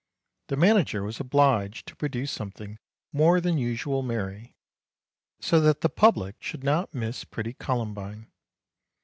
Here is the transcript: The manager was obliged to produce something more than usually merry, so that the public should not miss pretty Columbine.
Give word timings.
The 0.47 0.55
manager 0.57 1.03
was 1.03 1.19
obliged 1.19 1.85
to 1.85 1.95
produce 1.95 2.31
something 2.31 2.79
more 3.13 3.39
than 3.39 3.59
usually 3.59 4.01
merry, 4.07 4.55
so 5.39 5.59
that 5.59 5.81
the 5.81 5.89
public 5.89 6.37
should 6.39 6.63
not 6.63 6.95
miss 6.95 7.23
pretty 7.23 7.53
Columbine. 7.53 8.25